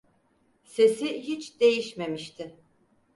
Sesi 0.63 1.21
hiç 1.21 1.59
değişmemişti. 1.59 2.57